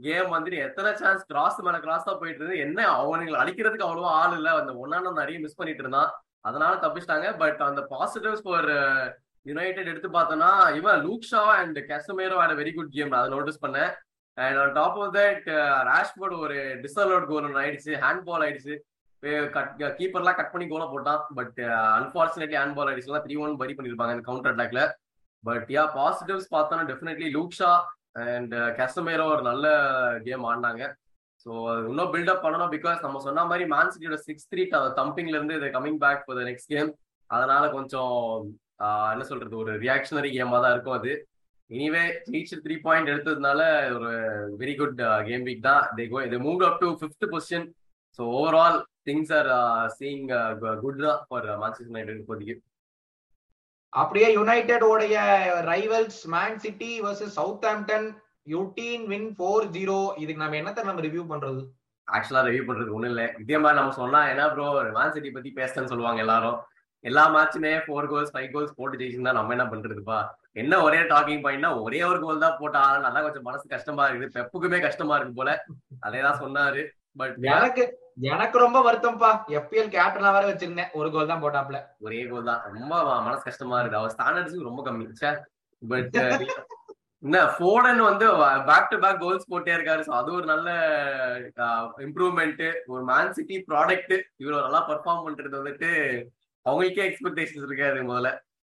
[0.00, 4.10] game வந்து நீ எத்தனை சான்ஸ் கிராஸ் மேல கிராஸ் தான் போயிட்டு இருந்து என்ன அவனுங்களை அழிக்கிறதுக்கு அவ்வளவா
[4.18, 6.10] ஆள் இல்ல அந்த ஒன்னான நிறைய மிஸ் பண்ணிட்டு இருந்தான்.
[6.48, 7.28] அதனால தப்பிச்சிட்டாங்க.
[7.42, 8.68] பட் அந்த பாசிட்டிவ்ஸ் ஃபார்
[9.50, 13.90] யுனைடெட் எடுத்து பார்த்தோம்னா இவன் Luke Shaw and Casemiro had very good game அதை நோட்டீஸ் பண்ணேன்.
[14.38, 15.48] And on top of that
[15.90, 18.76] Rashford ஒரு டிஸ்அலோட் கோல் ஒன்று ஆயிடுச்சு ஹேண்ட் பால் ஆயிடுச்சு.
[19.98, 21.22] கீப்பர்லாம் கட் பண்ணி கோல போட்டான்.
[21.38, 21.58] பட்
[21.98, 24.82] அன்பார்ச்சுனேட்லி ஹேண்ட் பால் அடிச்சுலாம் த்ரீ ஒன் பரி பண்ணிருப்பாங்க இந்த கவுண்டர் அட்டாக்ல
[25.44, 27.72] பட் யா பாசிட்டிவ்ஸ் பார்த்தோன்னா definitely Luke Shaw
[28.34, 29.66] and Casemiro ஒரு நல்ல
[30.26, 30.84] கேம் ஆடினாங்க.
[31.46, 31.50] ஸோ
[31.88, 34.62] இன்னும் பில்டப் பண்ணணும் பிகாஸ் நம்ம சொன்ன மாதிரி மேன் சிட்டியோட சிக்ஸ் த்ரீ
[35.00, 36.90] தம்பிங்ல இருந்து இது coming back for the next game
[37.30, 38.14] அதனால கொஞ்சம்
[38.84, 41.12] uh, என்ன சொல்றது ஒரு ரியாக்ஷனரி கேமா தான் இருக்கும் அது.
[41.70, 43.60] எனிவே ஜெயிச்சு த்ரீ பாயிண்ட் எடுத்ததுனால
[43.96, 44.12] ஒரு
[44.62, 45.82] வெரி குட் கேம் வீக் தான்.
[45.96, 47.66] They go they move up to fifth position
[48.18, 49.50] so overall things are
[49.98, 50.24] seeing
[50.84, 52.56] good தான் ஃபார் மான்செஸ்டர் யுனைடெட் இப்போதைக்கு.
[53.92, 55.18] அப்படியே யுனைடெட் உடைய
[55.72, 57.36] rivals Man City versus
[57.72, 58.08] Southampton
[58.54, 61.62] யூட்டீன் win four zero இதுக்கு நம்ம என்னத்தை நம்ம ரிவ்யூ பண்றது?
[62.08, 63.22] ஆக்சுவலா ரிவ்யூ பண்றது ஒண்ணும் இல்ல.
[63.44, 64.66] இதே மாதிரி நம்ம சொன்னா என்ன ப்ரோ
[64.98, 66.58] மேன் சிட்டி பத்தி பேசுறேன்னு சொல்லுவாங்க எல்லாரும்.
[67.04, 70.18] எல்லா மேட்சுமே ஃபோர் கோல்ஸ் ஃபைவ் கோல்ஸ் போட்டு ஜெயிச்சிருந்தா நம்ம என்ன பண்றதுப்பா?
[70.62, 74.34] என்ன ஒரே டாக்கிங் பாயிண்ட்னா ஒரே ஒரு கோல் தான் போட்ட நல்லா கொஞ்சம் மனசு கஷ்டமா இருக்குது.
[74.36, 75.52] பெப்புக்குமே கஷ்டமா இருக்கு போல.
[76.06, 76.82] அதேதான் சொன்னாரு.
[77.20, 77.84] பட் எனக்கு
[78.18, 79.30] எனக்கு ரொம்ப வருத்தம்ப்பா.
[79.58, 80.90] எஃபிஎல் கேப்டனா வேற வச்சிருந்தேன்.
[80.98, 82.62] ஒரு கோல் தான் போட்டாப்ல ஒரே கோல் தான்.
[82.72, 82.92] ரொம்ப
[83.26, 84.00] மனசு கஷ்டமா இருக்கு.
[84.00, 85.06] அவர் ஸ்டாண்டர்ட்ஸுக்கு ரொம்ப கம்மி.
[85.82, 86.16] பட்
[87.22, 88.26] என்ன ஃபோர்டன் வந்து
[88.68, 90.02] பேக் டு பேக் கோல்ஸ் போட்டே இருக்காரு.
[90.08, 90.68] ஸோ அது ஒரு நல்ல
[92.06, 95.90] இம்ப்ரூவ்மெண்ட் ஒரு மேன் சிட்டி ப்ராடக்ட் இவ்வளவு நல்லா பெர்ஃபார்ம் பண்றது வந்துட்டு
[96.66, 98.30] அவங்களுக்கே எக்ஸ்பெக்டேஷன்ஸ் இருக்காது முதல்ல.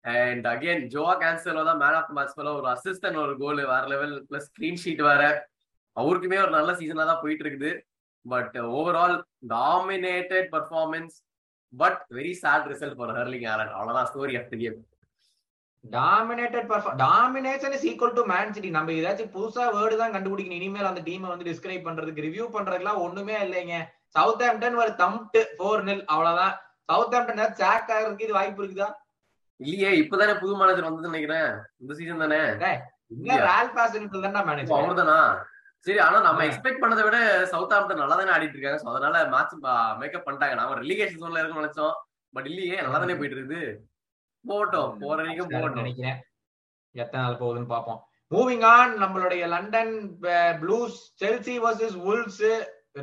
[0.06, 4.16] அண்ட் அகைன் ஜோவா கேன்சலோ தான் மேன் ஆஃப் மேட்ச் போல ஒரு அசிஸ்டன்ட் ஒரு கோல் வேற லெவல்
[4.30, 5.24] பிளஸ் கிளீன் ஷீட் வேற.
[5.98, 7.72] அவருக்குமே ஒரு நல்ல சீசனா தான் போயிட்டு இருக்குது.
[8.26, 9.18] But overall
[9.50, 11.16] dominated performance
[11.74, 14.80] but very sad result for Erling Haaland அவ்வளவுதான் story of the game
[15.84, 20.60] dominated perform domination is equal to Man City நம்ம ஏதாச்சும் புதுசா வேர்டு தான் கண்டுபிடிக்கணும்.
[20.62, 23.78] இனிமேல் அந்த டீமை வந்து டிஸ்கிரைப் பண்றதுக்கு ரிவ்யூ பண்றதுக்குலாம் ஒண்ணுமே இல்லைங்க.
[24.08, 26.54] சவுத் ஆம்டன் ஒரு தம்ப்ட் ஃபோர் நில் அவ்வளவுதான்.
[26.90, 28.90] சவுத் ஆம்டன் சாக் ஆகிறதுக்கு இது வாய்ப்பு இருக்குதா?
[29.60, 31.50] இல்லையே இப்பதானே புது மேனேஜர் வந்ததுன்னு நினைக்கிறேன்.
[31.80, 32.42] இந்த சீசன் தானே?
[33.18, 35.20] இல்ல ரால் பாசன் தானே மேனேஜர் அவர்தானா?
[35.86, 36.42] சரி ஆனா நம்ம.
[36.48, 37.18] எக்ஸ்பெக்ட் பண்ணதை விட
[37.54, 38.80] சவுத் ஆம்டன் நல்லா தானே ஆடிட்டு இருக்காங்க.
[38.82, 39.56] ஸோ அதனால மேட்ச்
[40.02, 40.56] மேக்கப் பண்ணிட்டாங்க.
[40.60, 41.96] நாம ரெலிகேஷன் ஜோன்ல இருக்கும்னு நினைச்சோம்.
[42.34, 43.62] பட் இல்லையே நல்லா தானே போயிட்டு இருக்குது
[44.46, 46.20] போட்டோம் போற வரைக்கும் போட்டோம் நினைக்கிறேன்.
[46.96, 48.00] எத்தனை நாள் போகுதுன்னு பாப்போம்
[48.32, 49.94] மூவிங் ஆன் நம்மளுடைய London
[50.62, 52.46] Blues Chelsea versus Wolves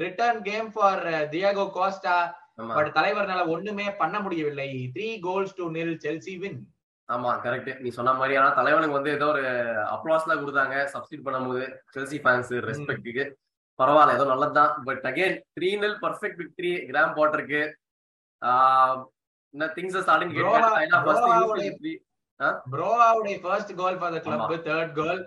[0.04, 1.02] return game for
[1.34, 2.16] Diego Costa
[2.76, 4.70] but தலைவர்னால ஒண்ணுமே பண்ண முடியவில்லை.
[4.94, 6.58] Three goals to nil Chelsea win
[7.08, 9.44] ஆமா கரெக்ட் நீ சொன்ன மாதிரி ஆனா தலைவனுக்கு வந்து ஏதோ ஒரு
[9.94, 10.74] அப்ளாஸ் எல்லாம் கொடுத்தாங்க.
[10.94, 11.62] சப்ஸ்டிட் பண்ணும்போது
[11.94, 13.24] செல்சி ஃபேன்ஸ் ரெஸ்பெக்ட்டுக்கு
[13.78, 14.72] பரவாயில்ல ஏதோ நல்லதுதான்.
[14.88, 17.62] But again three nil perfect victory gram போட்டிருக்கு
[19.76, 20.32] things starting
[22.72, 25.20] ப்ரோவாவுடைய first goal for the club third goal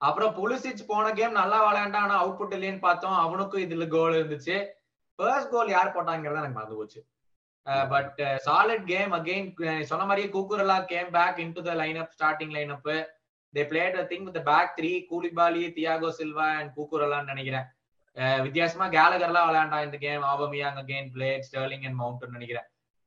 [0.00, 3.16] அப்புறம் புலிசிச் போன கேம் நல்லா விளையாண்டான் ஆனா அவுட்புட் இல்லைன்னு பார்த்தோம்.
[3.22, 4.56] அவனுக்கும் இதுல கோல் இருந்துச்சு.
[5.18, 7.00] ஃபர்ஸ்ட் கோல் யார் போட்டாங்கிறத எனக்கு மறந்து போச்சு.
[7.88, 9.48] பட் சாலிட் கேம் அகைன்
[9.82, 12.88] சொன்ன மாதிரியே கூக்குரலா game back in to the line up starting line up
[13.54, 17.66] they played thing with back three Koulibaly Thiago Silva and கூக்குரலான்னு நினைக்கிறேன்.
[18.16, 22.66] அஹ் வித்தியாசமா கேலகர்லாம் விளையாண்டான் இந்த game Aubameyang again played Sterling and mountain நினைக்கிறேன்.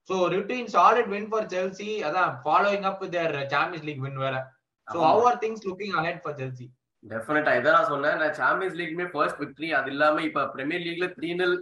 [0.09, 4.35] So routine solid win for Chelsea அதான் following up their Champions League win வேற.
[4.87, 6.67] So how are things looking ahead for Chelsea
[7.09, 8.17] டெஃபினட்டா இதான் நான் சொன்னேன்.
[8.17, 11.55] நான் சாம்பியன்ஸ் லீக்மே ஃபர்ஸ்ட் விக்டரி அது இல்லாம இப்ப பிரீமியர் லீக்ல த்ரீ நில்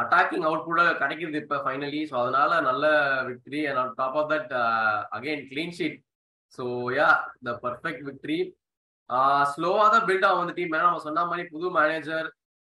[0.00, 2.84] அட்டாக்கிங் அவுட் கூட கிடைக்குது இப்ப ஃபைனலி ஸோ அதனால நல்ல
[3.30, 4.52] victory and top of that
[5.18, 5.98] again clean sheet
[6.58, 6.64] so
[6.98, 7.08] yeah
[7.48, 8.38] the perfect victory
[9.52, 12.26] ஸ்லோவாக தான் பில்ட் ஆகும் அந்த டீம் ஏன்னா நம்ம சொன்ன மாதிரி புது manager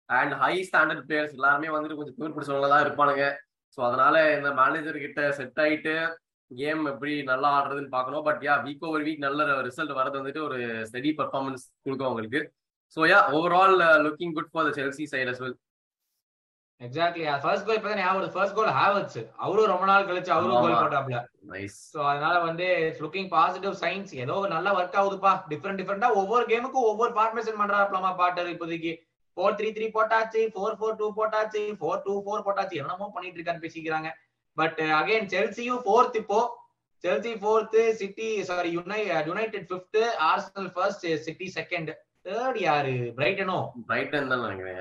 [0.10, 3.26] and high standard players எல்லாருமே வந்துட்டு கொஞ்சம் தூர் பிடிச்சவங்க தான் இருப்பானுங்க.
[3.78, 5.94] ஸோ அதனால இந்த மேனேஜர் கிட்ட செட் ஆயிட்டு
[6.52, 8.26] கேம் எப்படி நல்லா ஆடுறதுன்னு பார்க்கணும்.
[8.28, 10.60] But yeah week over week நல்ல ரிசல்ட் வரது வந்துட்டு ஒரு
[10.90, 12.42] ஸ்டெடி பர்ஃபார்மன்ஸ் கொடுக்கும் அவங்களுக்கு.
[12.98, 13.76] So yeah overall
[14.08, 15.58] looking good for the Chelsea side as well
[16.82, 20.74] exactly first goal இப்பதான் ஞாபகம் ஃபர்ஸ்ட் கோல் ஹேவர்ட்ஸ் அவரும் ரொம்ப நாள் கழிச்சு அவரும் கோல்.
[20.82, 21.20] போட்டாப்ல
[21.92, 22.66] சோ அதனால வந்து
[23.04, 25.32] லுக்கிங் பாசிட்டிவ் சைன்ஸ் ஏதோ நல்லா ஒர்க் ஆகுதுப்பா.
[25.52, 28.92] டிஃப்ரெண்ட் டிஃப்ரெண்டா ஒவ்வொரு கேமுக்கும் ஒவ்வொரு ஃபார்மேஷன் பண்றாப்லமா பாட்டர் இப்போதைக்கு.
[29.38, 30.42] ஃபோர் த்ரீ த்ரீ போட்டாச்சு.
[30.54, 31.64] ஃபோர் ஃபோர் டூ போட்டாச்சு.
[31.80, 32.76] ஃபோர் டூ ஃபோர் போட்டாச்சு.
[32.82, 34.12] என்னமோ பண்ணிட்டு இருக்கான்னு பேசிக்கிறாங்க.
[34.58, 36.42] பட் அகைன் செல்சியும் ஃபோர்த் இப்போ.
[37.04, 41.92] Chelsea fourth City sorry யுனை United fifth Arsenal first City second
[42.26, 42.94] third யாரு?
[43.18, 43.58] பிரைட்டனோ
[43.90, 44.80] பிரைட்டன் தான் நினைக்கிறேன்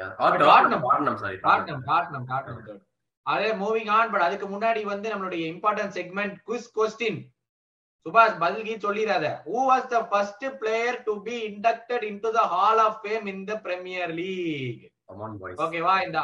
[1.23, 2.83] sorry Tottenham Tottenham Tottenham third
[3.27, 7.21] அதே மூவிங் ஆன் பட் அதுக்கு முன்னாடி வந்து நம்மளுடைய important segment quiz question
[8.07, 12.99] Subash பதில்கி சொல்லிடாத who was the first player to be inducted into the hall of
[13.03, 14.83] fame in the Premier League
[15.65, 16.19] ஓகேவா இந்த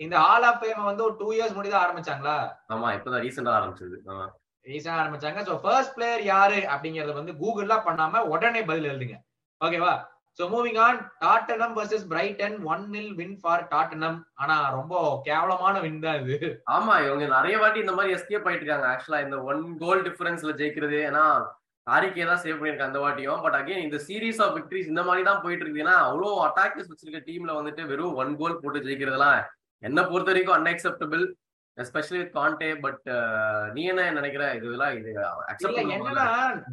[0.00, 2.36] இந்த ஹால் ஆஃப் ஃபேம் வந்து ஒரு டூ இயர்ஸ் முன்னாடி தான் ஆரம்பிச்சாங்களா?
[2.68, 3.96] ஆமா இப்பதான் ரீசெண்டா ஆரம்பிச்சது.
[4.10, 4.24] ஆமா.
[4.66, 5.40] ரீசன் ஆரம்பிச்சாங்க.
[5.48, 9.16] சோ ஃபர்ஸ்ட் பிளேயர் யாரு அப்படிங்கறத வந்து கூகுள்லாம் பண்ணாம உடனே பதில் எழுதுங்க.
[9.60, 9.92] ஓகேவா
[10.38, 14.94] so moving on Tottenham versus Brighton one nil win for Tottenham ஆனா ரொம்ப
[15.26, 16.48] கேவலமான வின் தான் இது.
[16.76, 18.88] ஆமா இவங்க நிறைய வாட்டி இந்த மாதிரி எஸ்கேப் ஆயிட்டு இருக்காங்க.
[18.92, 21.24] ஆக்சுவலா இந்த ஒன் கோல் டிஃபரன்ஸ்ல ஜெயிக்கிறது ஏன்னா
[21.86, 23.42] ஹாரிக்கே தான் சேவ் பண்ணிருக்காங்க அந்த வாட்டியும்.
[23.44, 27.20] பட் அகைன் இந்த சீரீஸ் ஆஃப் விக்டரிஸ் இந்த மாதிரி தான் போயிட்டு இருக்கு ஏன்னா அவ்வளோ அட்டாக்கர்ஸ் வச்சிருக்க
[27.28, 29.40] டீம்ல வந்துட்டு வெறும் ஒன் கோல் போட்டு ஜெயிக்கிறதுலாம்
[29.82, 31.24] என்ன பொறுத்த வரைக்கும் unacceptable
[31.78, 33.04] especially with Conte but
[33.74, 34.44] நீ என்ன நினைக்கிற?
[34.58, 35.10] இதெல்லாம் இது
[35.94, 36.26] என்னன்னா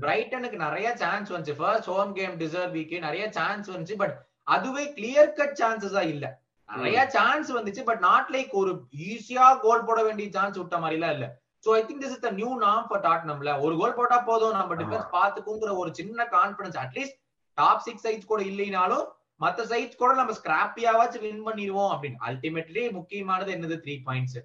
[0.03, 1.55] பிரைட்டனுக்கு நிறைய சான்ஸ் வந்துச்சு.
[1.59, 4.15] First home game deserve week நிறைய சான்ஸ் வந்துச்சு பட்
[4.47, 6.25] அதுவே கிளியர் கட் சான்சஸா இல்ல.
[6.69, 8.71] நிறைய சான்ஸ் வந்துச்சு பட் நாட் லைக் ஒரு
[9.07, 11.27] ஈஸியா கோல் போட வேண்டிய சான்ஸ் விட்ட மாதிரி எல்லாம் இல்ல
[11.63, 14.75] so I think this is the new நாம் ஃபார் டாட்னம்ல ஒரு கோல் போட்டா போதும் நம்ம
[14.75, 17.17] டிஃபென்ஸ் பாத்துக்குங்கிற ஒரு சின்ன confidence at least
[17.57, 19.05] top six sides கூட இல்லைனாலும்
[19.41, 22.17] மத்த சைட்ஸ் கூட நம்ம ஸ்கிராப்பியாவாச்சும் வின் பண்ணிடுவோம் அப்படின்னு.
[22.27, 23.75] அல்டிமேட்லி முக்கியமானது என்னது?
[23.83, 24.39] Three points.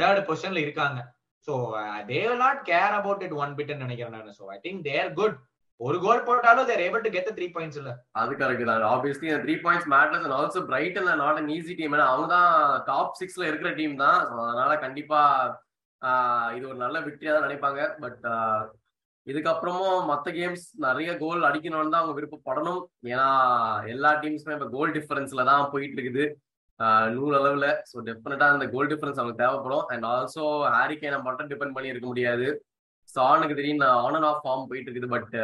[0.00, 1.00] தேர்ட் பொசிஷன்ல இருக்காங்க.
[1.46, 1.54] So
[2.12, 4.38] will not care about it one பிட்னு நினைக்கிறேன் நான்.
[4.38, 5.36] So I think their good
[5.80, 7.90] ஒரு கோல் போட்டாலும் their able to get three points இல்ல.
[8.20, 8.84] அது கரெக்ட் தான்.
[8.94, 12.52] Obviously three points matters and also Brighton not an easy team ஏன்னா அவங்க தான்
[12.90, 14.20] டாப் சிக்ஸ்ல இருக்கிற டீம் தான்.
[14.30, 15.20] So, அதனால கண்டிப்பா
[16.56, 17.82] இது ஒரு நல்ல விக்டரியா தான் நினைப்பாங்க.
[18.02, 18.24] பட்
[19.26, 22.80] இதுக்கப்புறமும் மற்ற கேம்ஸ் நிறைய கோல் அடிக்கணும்னு தான் அவங்க விருப்பப்படணும்.
[23.12, 23.28] ஏன்னா
[23.92, 26.24] எல்லா டீம்ஸுமே இப்போ கோல் டிஃபரன்ஸ்ல தான் போயிட்டு இருக்குது.
[27.16, 27.66] நூறு அளவுல.
[27.90, 29.84] ஸோ டெஃபினட்டா அந்த கோல் டிஃபரன்ஸ் அவங்களுக்கு தேவைப்படும்.
[29.92, 30.44] அண்ட் ஆல்சோ
[30.76, 32.48] ஹாரிக்கேனை மட்டும் டிபெண்ட் பண்ணி இருக்க முடியாது.
[33.14, 35.10] சானுக்கு திடீர்னு ஆன் அண்ட் ஆஃப் ஃபார்ம் போயிட்டு இருக்குது.
[35.14, 35.34] But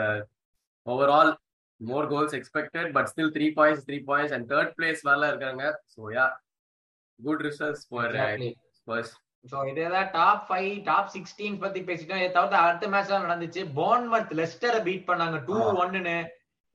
[0.87, 1.33] overall
[1.81, 5.65] more goals expected but still three points three points and third place வரல இருக்காங்க.
[5.95, 6.27] So yeah
[7.21, 8.17] good results for
[8.87, 9.17] first
[9.51, 12.21] so இதேதான் டாப் ஃபைவ் டாப் சிக்ஸ்டீன் பத்தி பேசிட்டோம்.
[12.23, 13.63] இதை தவிர்த்து அடுத்த மேட்ச் நடந்துச்சு.
[13.79, 15.39] போன்மர்த் லெஸ்டரை பீட் பண்ணாங்க.
[15.49, 16.17] டூ ஒன்னு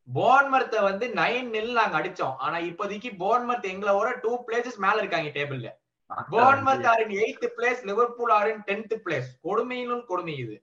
[0.07, 2.35] போன்மர்த்தை வந்து நைன் நில் நாங்க அடிச்சோம்.
[2.45, 5.69] ஆனா இப்போதைக்கு போன்மர்த் எங்களோட டூ பிளேசஸ் மேல இருக்காங்க டேபிள்ல
[6.33, 10.57] Bournemouth are in eighth place Liverpool are in tenth place கொடுமையிலும் கொடுமை இது.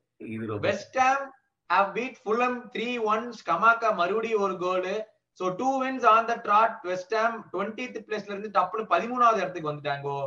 [0.67, 1.25] West Ham
[1.71, 4.93] have beat Fulham three one Scamacca மறுபடியும் ஒரு goal
[5.41, 10.21] so two wins on the trot West Ham twentieth பிளேஸ்ல இருந்து டப்புனு பதிமூணாவது இடத்துக்கு வந்துட்டாங்கோ.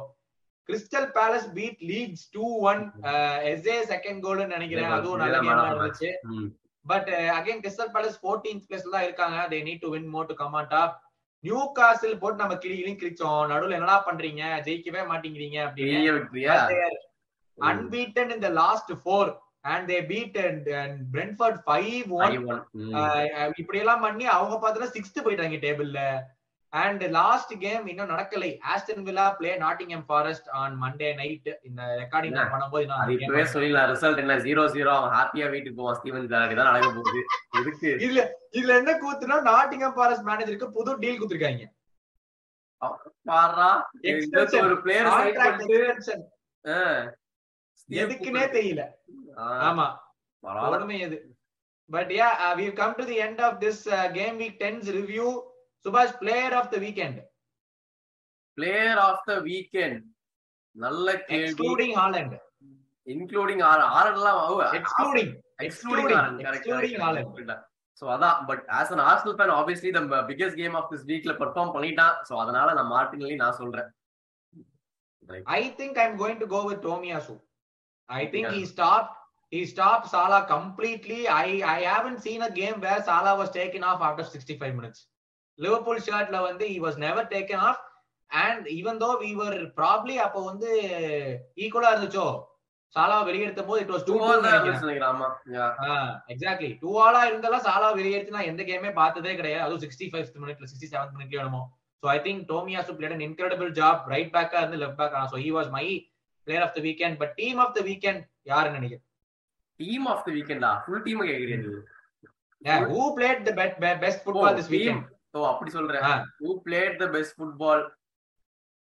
[0.69, 2.83] Crystal Palace beat Leeds two one
[3.53, 4.93] Eze second கோல்னு நினைக்கிறேன்.
[4.99, 6.11] அதுவும் நல்ல கேமா இருந்துச்சு.
[6.91, 9.37] But again Crystal Palace fourteenth பிளேஸ்ல தான் இருக்காங்க.
[9.53, 10.93] They need to win more to come on top
[11.79, 13.41] Newcastle போட்டு நம்ம கிளி இழும் கிழிச்சோம்.
[13.53, 14.43] நடுவுல என்னடா பண்றீங்க?
[14.67, 15.97] ஜெயிக்கவே மாட்டேங்கிறீங்க அப்படின்னு.
[18.45, 19.25] The last four.
[19.73, 22.33] And they beat and, and Brentford 5-1
[23.61, 26.01] இப்படி எல்லாம் பண்ணி அவங்க பார்த்தா சிக்ஸ்த் போயிட்டாங்க டேபிள்ல
[26.81, 28.49] அண்ட் லாஸ்ட் கேம் இன்னும் நடக்கலை.
[28.71, 32.37] Aston Villa play Nottingham Forest on Monday night இந்த ரெக்கார்டிங்?
[32.53, 32.85] பண்ணும்போது
[33.15, 33.89] இப்பவே சொல்லிடலாம்.
[33.93, 34.37] ரிசல்ட் என்ன?
[34.47, 37.21] ஜீரோ ஜீரோ அவன் ஹாப்பியா வீட்டுக்கு போவான் ஸ்டீவன் ஜெரார்டி தான் நடக்க போகுது.
[37.59, 37.89] எதுக்கு?
[38.05, 38.23] இதுல
[38.57, 41.63] இதுல என்ன கூத்துனா நாட்டிங்ஹாம் ஃபாரஸ்ட் மேனேஜருக்கு புது டீல் கொடுத்திருக்காங்க.
[44.65, 45.07] ஒரு பிளேயர்.
[47.89, 48.83] எதுக்குன்னே தெரியல.
[49.69, 49.87] ஆமா.
[51.05, 51.17] எது.
[51.89, 52.27] But yeah
[52.59, 53.83] we come to the end of this
[54.19, 55.27] game week ten's review
[55.85, 57.19] Subash player of the weekend
[58.57, 60.01] player of the weekend
[60.75, 62.35] நல்ல கேள்வி எக்ஸ்க்ளூடிங் ஹாலண்ட்
[63.07, 64.41] இன்க்ளூடிங் ஆர்எல்லாம்
[64.79, 65.33] எக்ஸ்க்ளூடிங்
[65.65, 66.13] எக்ஸ்க்ளூடிங்
[67.03, 67.51] Haaland.
[68.01, 69.99] சோ அதான் but as an Arsenal fan obviously the
[70.31, 73.91] biggest game of this வீக்ல perform பண்ணிட்டான் so அதனால நான் Martinelli நான் சொல்றேன்
[75.57, 77.35] I think I'm going to go with Tomiyasu.
[78.09, 78.55] I think Yeah.
[78.55, 79.13] he stopped.
[79.53, 81.21] He stopped Salah completely.
[81.37, 84.99] I I haven't seen a game where Salah was taken off after 65 minutes.
[85.59, 87.79] Liverpool shirtல வந்து he was never taken off.
[88.31, 90.69] And even though we were probably அப்போ வந்து
[91.63, 92.27] ஈக்குவலா இருந்துச்சோ?
[92.95, 94.15] சாலா வெளியெடுத்த போது it was two.
[96.33, 99.63] Exactly two ஆலா இருந்தாலும் சாலா வெளியேற்றி நான் எந்த கேமே பார்த்ததே கிடையாது.
[99.65, 101.61] அதுவும் சிக்ஸ்டி ஃபைவ் மினிட்ல சிக்ஸ்டி செவன் மினிட்ல வேணுமோ
[102.03, 105.39] so I think Tomiyasu played an incredible job right பேக்கா இருந்து லெஃப்ட் பேக் ஆனா so
[105.45, 105.85] he was my
[106.47, 109.05] player of the weekend but team of the weekend யாருன்னு நினைக்கிறேன்?
[109.79, 111.67] டீம் ஆஃப் த வீக்கெண்டா full team கேக்குறீங்க.
[112.93, 113.53] Who played the
[114.05, 115.03] best football this weekend
[115.35, 116.03] oh அப்படி சொல்றேன்.
[116.09, 116.11] ஆ.
[116.41, 117.83] Who played the best football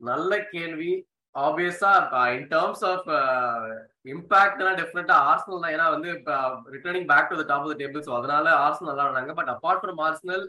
[0.01, 0.93] நல்ல கேள்வி.
[1.35, 1.91] ஆப்வியஸா
[2.37, 3.09] இன் terms of
[4.13, 5.75] இம்பாக்ட்னா டெஃபினட்டா ஆர்சனல் தான்.
[5.77, 6.11] ஏன்னா வந்து
[6.75, 10.01] returning back to top of the table so அதனால ஆர்சனல் நல்லா ஆனாங்க பட் அப்பார்ட் ஃப்ரம்
[10.07, 10.45] ஆர்சனல்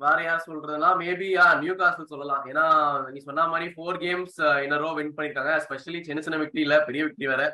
[0.00, 1.28] வேற யார் சொல்றதுன்னா மேபி
[1.62, 2.42] நியூ காஸ்டல் சொல்லலாம்.
[2.50, 2.66] ஏன்னா
[3.14, 7.04] நீ சொன்ன மாதிரி four games in row win பண்ணிருக்காங்க ஸ்பெஷலி சின்ன சின்ன விக்டரி இல்ல பெரிய
[7.06, 7.44] விக்டரி வேற.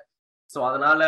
[0.50, 1.02] ஸோ அதனால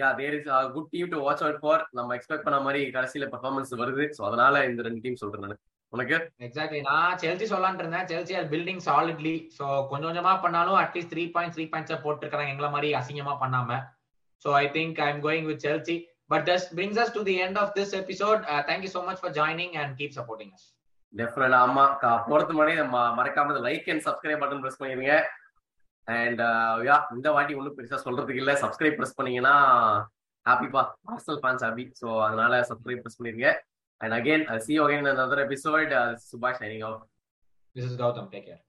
[0.00, 3.72] yeah there is good team to watch out for நம்ம எக்ஸ்பெக்ட் பண்ண மாதிரி கடைசியில பெர்ஃபார்மன்ஸ்
[3.82, 4.04] வருது.
[4.16, 5.60] ஸோ அதனால இந்த ரெண்டு டீம் சொல்றேன் நான்.
[5.92, 6.16] உனக்கு?
[6.46, 8.06] எக்ஸாக்ட்லி நான் செல்சி சொல்லலாம்னு இருந்தேன்.
[8.10, 12.70] Chelsea are building solidly so கொஞ்சம் கொஞ்சமா பண்ணாலும் at least three point three points போட்டுருக்காங்க எங்களை
[12.76, 13.80] மாதிரி அசிங்கமா பண்ணாம.
[14.44, 15.96] So I think I am going with Chelsea
[16.32, 19.74] but thus brings us to the end of this episode thank you so much for joining
[19.82, 20.66] and keep supporting us
[21.14, 21.84] definite ஆமா.
[22.50, 25.14] முன்னாடி நம்ம மறக்காம like and subscribe button press பண்ணிருங்க
[26.18, 26.40] and
[26.88, 28.54] yeah இந்த வாட்டி ஒன்றும் பெருசா சொல்றதுக்கு இல்ல.
[28.64, 29.54] சப்ஸ்கிரைப் பிரஸ் பண்ணீங்கன்னா
[30.46, 33.50] ஹாப்பிப்பா ஆர்சனல் ஃபேன்ஸ் ஹாப்பி ஸோ அதனால சப்ஸ்கிரைப் பிரஸ் பண்ணிருங்க.
[34.00, 35.90] And again see again another episode
[36.30, 37.00] Subash signing off
[37.76, 38.62] this is Gautam take care